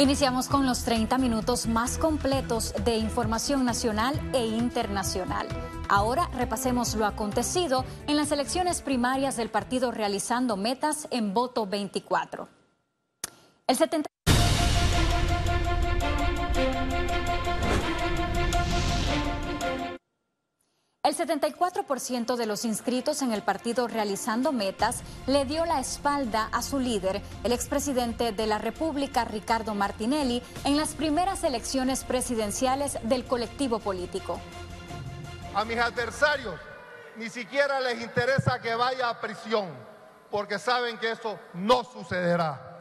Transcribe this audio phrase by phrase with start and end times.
[0.00, 5.46] Iniciamos con los 30 minutos más completos de información nacional e internacional.
[5.88, 12.48] Ahora repasemos lo acontecido en las elecciones primarias del partido realizando metas en voto 24.
[13.68, 14.13] El 70
[21.04, 26.62] El 74% de los inscritos en el partido realizando metas le dio la espalda a
[26.62, 33.26] su líder, el expresidente de la República, Ricardo Martinelli, en las primeras elecciones presidenciales del
[33.26, 34.40] colectivo político.
[35.54, 36.58] A mis adversarios
[37.16, 39.68] ni siquiera les interesa que vaya a prisión,
[40.30, 42.78] porque saben que eso no sucederá.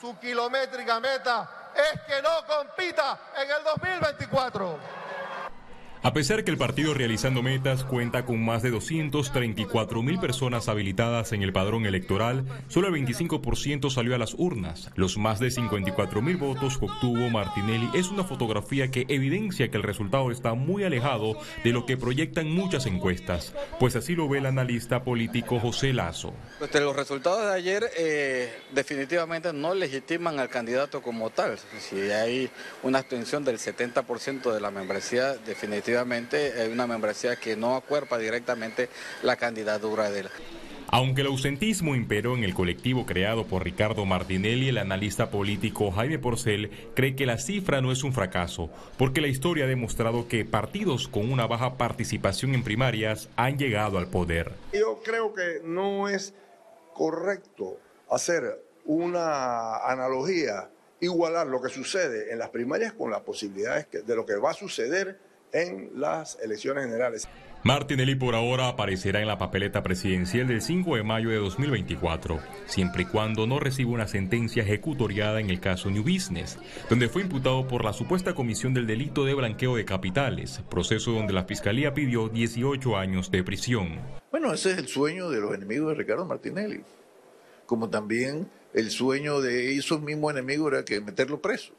[0.00, 5.01] Su kilométrica meta es que no compita en el 2024.
[6.04, 11.30] A pesar que el partido Realizando Metas cuenta con más de 234 mil personas habilitadas
[11.30, 14.90] en el padrón electoral, solo el 25% salió a las urnas.
[14.96, 19.76] Los más de 54 mil votos que obtuvo Martinelli es una fotografía que evidencia que
[19.76, 24.38] el resultado está muy alejado de lo que proyectan muchas encuestas, pues así lo ve
[24.38, 26.34] el analista político José Lazo.
[26.58, 31.60] Pues los resultados de ayer eh, definitivamente no legitiman al candidato como tal.
[31.78, 32.50] Si hay
[32.82, 38.16] una abstención del 70% de la membresía, definitivamente efectivamente es una membresía que no acuerpa
[38.16, 38.88] directamente
[39.22, 40.28] la candidatura de él.
[40.88, 46.18] Aunque el ausentismo imperó en el colectivo creado por Ricardo Martinelli, el analista político Jaime
[46.18, 50.44] Porcel cree que la cifra no es un fracaso, porque la historia ha demostrado que
[50.44, 54.52] partidos con una baja participación en primarias han llegado al poder.
[54.72, 56.34] Yo creo que no es
[56.94, 57.78] correcto
[58.10, 60.70] hacer una analogía,
[61.00, 64.54] igualar lo que sucede en las primarias con las posibilidades de lo que va a
[64.54, 67.28] suceder en las elecciones generales.
[67.64, 73.02] Martinelli por ahora aparecerá en la papeleta presidencial del 5 de mayo de 2024, siempre
[73.02, 76.58] y cuando no reciba una sentencia ejecutoriada en el caso New Business,
[76.90, 81.32] donde fue imputado por la supuesta comisión del delito de blanqueo de capitales, proceso donde
[81.32, 84.00] la fiscalía pidió 18 años de prisión.
[84.32, 86.80] Bueno, ese es el sueño de los enemigos de Ricardo Martinelli,
[87.66, 91.74] como también el sueño de esos mismos enemigos era que meterlo preso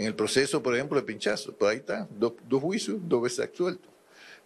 [0.00, 1.54] en el proceso, por ejemplo, de pinchazo.
[1.54, 3.86] Pues ahí está, dos, juicios, dos veces absuelto.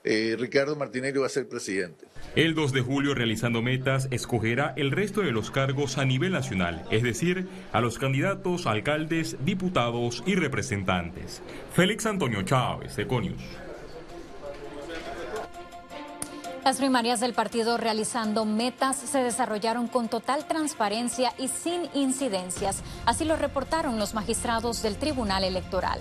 [0.03, 2.07] Eh, Ricardo Martinelli va a ser presidente.
[2.35, 6.85] El 2 de julio, realizando metas, escogerá el resto de los cargos a nivel nacional,
[6.91, 11.41] es decir, a los candidatos, alcaldes, diputados y representantes.
[11.73, 13.41] Félix Antonio Chávez, Econius.
[16.65, 22.83] Las primarias del partido realizando metas se desarrollaron con total transparencia y sin incidencias.
[23.05, 26.01] Así lo reportaron los magistrados del Tribunal Electoral.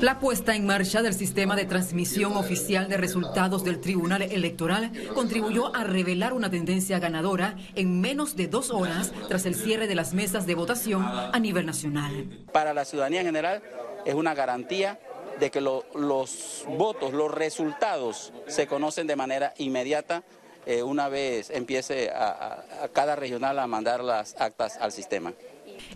[0.00, 5.74] La puesta en marcha del sistema de transmisión oficial de resultados del Tribunal Electoral contribuyó
[5.76, 10.12] a revelar una tendencia ganadora en menos de dos horas tras el cierre de las
[10.12, 12.44] mesas de votación a nivel nacional.
[12.52, 13.62] Para la ciudadanía en general
[14.04, 14.98] es una garantía
[15.38, 20.22] de que los votos, los resultados se conocen de manera inmediata
[20.66, 25.32] eh, una vez empiece a, cada regional a mandar las actas al sistema.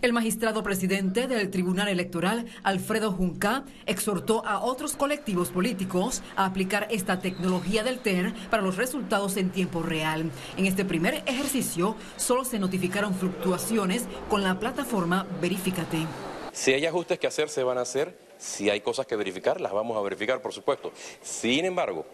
[0.01, 6.87] El magistrado presidente del Tribunal Electoral, Alfredo Junca, exhortó a otros colectivos políticos a aplicar
[6.89, 10.31] esta tecnología del TER para los resultados en tiempo real.
[10.55, 16.05] En este primer ejercicio solo se notificaron fluctuaciones con la plataforma Verifícate.
[16.53, 19.71] Si hay ajustes que hacer, se van a hacer si hay cosas que verificar, las
[19.71, 20.91] vamos a verificar, por supuesto.
[21.21, 22.05] Sin embargo,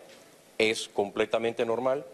[0.58, 2.06] es completamente normal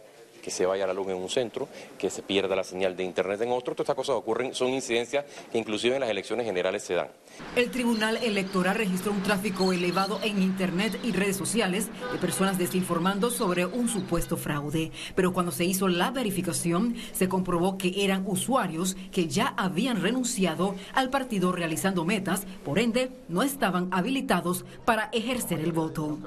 [0.44, 1.68] que se vaya la luz en un centro,
[1.98, 3.74] que se pierda la señal de Internet en otro.
[3.74, 7.08] Todas estas cosas ocurren, son incidencias que inclusive en las elecciones generales se dan.
[7.56, 13.32] El Tribunal Electoral registró un tráfico elevado en Internet y redes sociales de personas desinformando
[13.32, 14.92] sobre un supuesto fraude.
[15.16, 20.76] Pero cuando se hizo la verificación, se comprobó que eran usuarios que ya habían renunciado
[20.94, 26.20] al partido realizando metas, por ende, no estaban habilitados para ejercer el voto.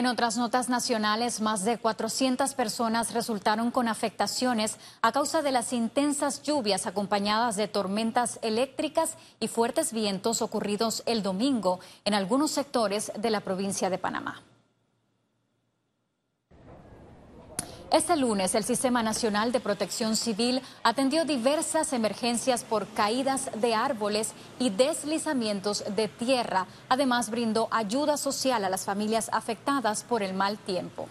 [0.00, 5.74] En otras notas nacionales, más de 400 personas resultaron con afectaciones a causa de las
[5.74, 13.12] intensas lluvias acompañadas de tormentas eléctricas y fuertes vientos ocurridos el domingo en algunos sectores
[13.14, 14.42] de la provincia de Panamá.
[17.92, 24.32] Este lunes, el Sistema Nacional de Protección Civil atendió diversas emergencias por caídas de árboles
[24.60, 26.68] y deslizamientos de tierra.
[26.88, 31.08] Además, brindó ayuda social a las familias afectadas por el mal tiempo.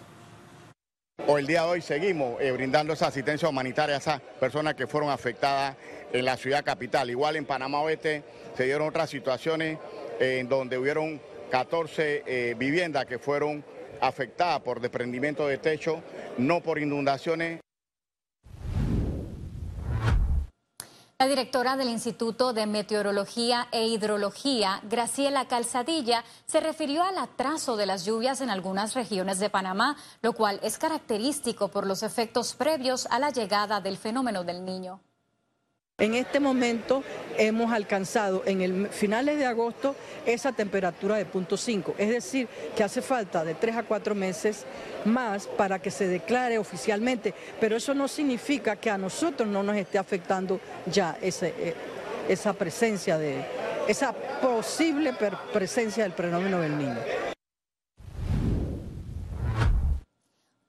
[1.26, 4.86] Hoy el día de hoy seguimos eh, brindando esa asistencia humanitaria a esas personas que
[4.86, 5.76] fueron afectadas
[6.14, 7.10] en la ciudad capital.
[7.10, 8.24] Igual en Panamá Oeste
[8.56, 9.78] se dieron otras situaciones
[10.18, 13.62] eh, en donde hubieron 14 eh, viviendas que fueron
[14.00, 16.02] afectadas por desprendimiento de techo,
[16.38, 17.60] no por inundaciones.
[21.20, 27.84] La directora del Instituto de Meteorología e Hidrología, Graciela Calzadilla, se refirió al atraso de
[27.84, 33.04] las lluvias en algunas regiones de Panamá, lo cual es característico por los efectos previos
[33.10, 35.02] a la llegada del fenómeno del niño.
[36.00, 37.04] En este momento
[37.36, 39.94] hemos alcanzado en el finales de agosto
[40.24, 44.64] esa temperatura de punto 5, es decir, que hace falta de tres a cuatro meses
[45.04, 49.76] más para que se declare oficialmente, pero eso no significa que a nosotros no nos
[49.76, 51.74] esté afectando ya eh,
[52.28, 53.44] esa presencia de
[53.86, 55.12] esa posible
[55.52, 57.29] presencia del fenómeno del niño.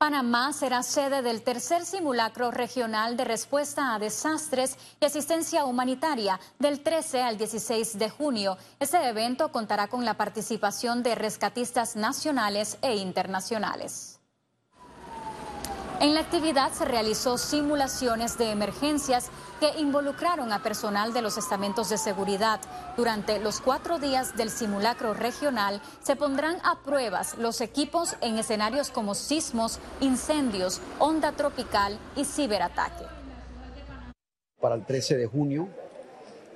[0.01, 6.81] Panamá será sede del tercer simulacro regional de respuesta a desastres y asistencia humanitaria del
[6.81, 8.57] 13 al 16 de junio.
[8.80, 14.20] Este evento contará con la participación de rescatistas nacionales e internacionales.
[16.01, 21.92] En la actividad se realizó simulaciones de emergencias que involucraron a personal de los estamentos
[21.92, 22.59] de seguridad.
[22.98, 28.89] Durante los cuatro días del simulacro regional se pondrán a pruebas los equipos en escenarios
[28.89, 33.06] como sismos, incendios, onda tropical y ciberataque.
[34.59, 35.68] Para el 13 de junio,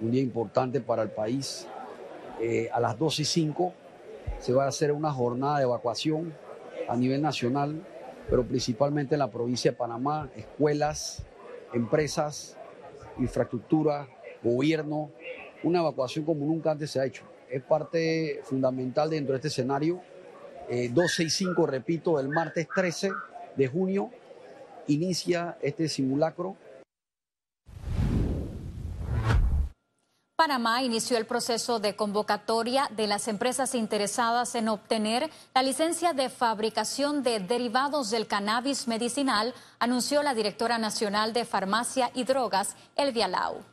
[0.01, 1.67] un día importante para el país,
[2.41, 3.73] eh, a las 12 y 5
[4.39, 6.35] se va a hacer una jornada de evacuación
[6.89, 7.85] a nivel nacional
[8.29, 11.23] pero principalmente en la provincia de Panamá, escuelas,
[11.73, 12.57] empresas,
[13.19, 14.07] infraestructura,
[14.43, 15.11] gobierno,
[15.63, 17.23] una evacuación como nunca antes se ha hecho.
[17.49, 20.01] Es parte fundamental dentro de este escenario.
[20.69, 23.11] Eh, 12 y 5, repito, el martes 13
[23.55, 24.09] de junio
[24.87, 26.55] inicia este simulacro
[30.45, 36.29] Panamá inició el proceso de convocatoria de las empresas interesadas en obtener la licencia de
[36.29, 43.27] fabricación de derivados del cannabis medicinal, anunció la directora nacional de Farmacia y Drogas, Elvia
[43.27, 43.63] Lau.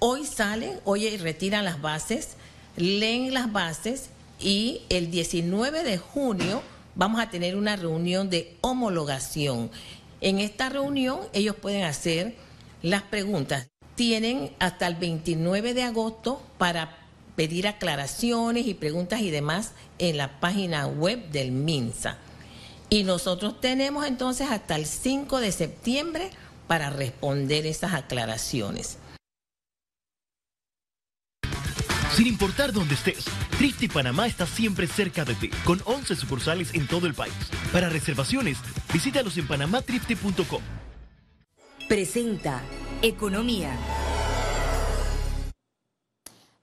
[0.00, 2.36] Hoy salen, hoy retiran las bases,
[2.76, 6.60] leen las bases y el 19 de junio
[6.94, 9.70] vamos a tener una reunión de homologación.
[10.20, 12.36] En esta reunión ellos pueden hacer
[12.82, 16.96] las preguntas tienen hasta el 29 de agosto para
[17.36, 22.18] pedir aclaraciones y preguntas y demás en la página web del MINSA.
[22.90, 26.30] Y nosotros tenemos entonces hasta el 5 de septiembre
[26.66, 28.98] para responder esas aclaraciones.
[32.12, 33.24] Sin importar dónde estés,
[33.58, 37.34] Trifte Panamá está siempre cerca de ti, con 11 sucursales en todo el país.
[37.72, 38.58] Para reservaciones,
[38.92, 40.62] visítalos en panamatrifte.com.
[41.88, 42.62] Presenta
[43.04, 43.68] Economía.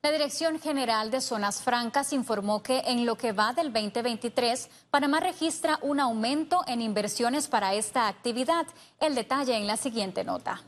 [0.01, 5.19] La Dirección General de Zonas Francas informó que en lo que va del 2023, Panamá
[5.19, 8.65] registra un aumento en inversiones para esta actividad.
[8.99, 10.63] El detalle en la siguiente nota.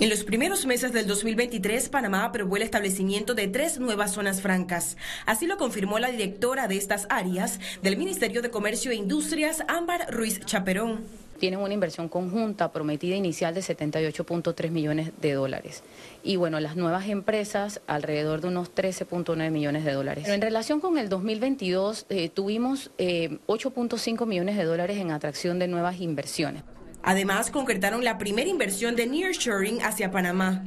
[0.00, 4.96] En los primeros meses del 2023, Panamá aprobó el establecimiento de tres nuevas zonas francas.
[5.24, 10.12] Así lo confirmó la directora de estas áreas del Ministerio de Comercio e Industrias, Ámbar
[10.12, 15.82] Ruiz Chaperón tienen una inversión conjunta prometida inicial de 78.3 millones de dólares.
[16.22, 20.28] Y bueno, las nuevas empresas alrededor de unos 13.9 millones de dólares.
[20.28, 25.68] en relación con el 2022, eh, tuvimos 8.5 eh, millones de dólares en atracción de
[25.68, 26.62] nuevas inversiones.
[27.06, 30.64] Además, concretaron la primera inversión de Nearshoring hacia Panamá.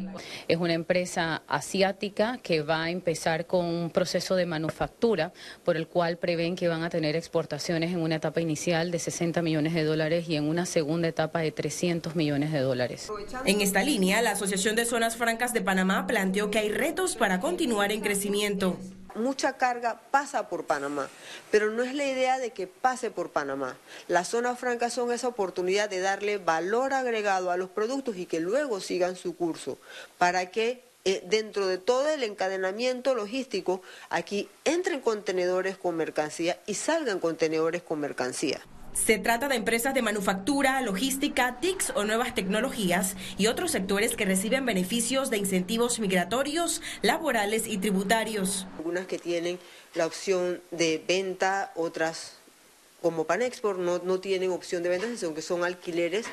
[0.48, 5.34] Es una empresa asiática que va a empezar con un proceso de manufactura
[5.65, 9.41] por el cual prevén que van a tener exportaciones en una etapa inicial de 60
[9.41, 13.12] millones de dólares y en una segunda etapa de 300 millones de dólares.
[13.43, 17.41] En esta línea, la Asociación de Zonas Francas de Panamá planteó que hay retos para
[17.41, 18.77] continuar en crecimiento
[19.15, 21.09] mucha carga pasa por Panamá,
[21.51, 23.77] pero no es la idea de que pase por Panamá.
[24.07, 28.39] Las zonas francas son esa oportunidad de darle valor agregado a los productos y que
[28.39, 29.77] luego sigan su curso,
[30.17, 36.73] para que eh, dentro de todo el encadenamiento logístico aquí entren contenedores con mercancía y
[36.73, 38.61] salgan contenedores con mercancía.
[38.93, 44.25] Se trata de empresas de manufactura, logística, TICs o nuevas tecnologías y otros sectores que
[44.25, 48.67] reciben beneficios de incentivos migratorios, laborales y tributarios.
[48.77, 49.60] Algunas que tienen
[49.96, 52.34] la opción de venta, otras
[53.01, 56.25] como Panexport no, no tienen opción de venta, sino que son alquileres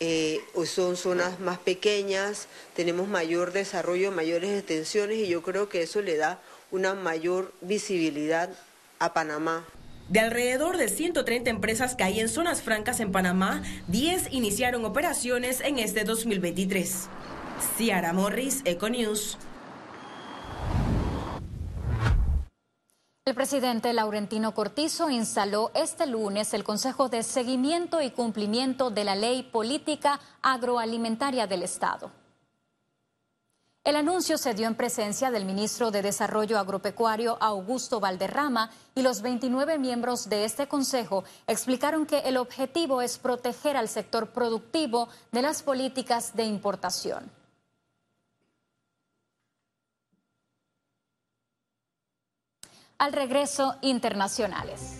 [0.00, 5.82] eh, o son zonas más pequeñas, tenemos mayor desarrollo, mayores extensiones y yo creo que
[5.82, 6.38] eso le da
[6.70, 8.50] una mayor visibilidad
[8.98, 9.64] a Panamá.
[10.08, 15.60] De alrededor de 130 empresas que hay en zonas francas en Panamá, 10 iniciaron operaciones
[15.60, 17.08] en este 2023.
[17.76, 19.36] Ciara Morris, Econews.
[23.24, 29.16] El presidente Laurentino Cortizo instaló este lunes el Consejo de Seguimiento y Cumplimiento de la
[29.16, 32.12] Ley Política Agroalimentaria del Estado.
[33.86, 39.22] El anuncio se dio en presencia del ministro de Desarrollo Agropecuario Augusto Valderrama y los
[39.22, 45.42] 29 miembros de este consejo explicaron que el objetivo es proteger al sector productivo de
[45.42, 47.30] las políticas de importación.
[52.98, 54.98] Al regreso, internacionales.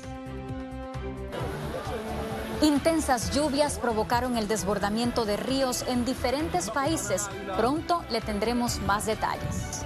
[2.62, 7.28] Intensas lluvias provocaron el desbordamiento de ríos en diferentes países.
[7.56, 9.84] Pronto le tendremos más detalles.